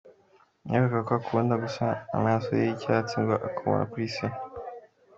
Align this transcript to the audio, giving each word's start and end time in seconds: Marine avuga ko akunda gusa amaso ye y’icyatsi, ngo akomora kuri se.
Marine 0.63 0.81
avuga 0.87 1.01
ko 1.07 1.11
akunda 1.19 1.53
gusa 1.63 1.85
amaso 2.17 2.47
ye 2.57 2.63
y’icyatsi, 2.67 3.13
ngo 3.21 3.33
akomora 3.47 3.89
kuri 3.91 4.07
se. 4.15 4.25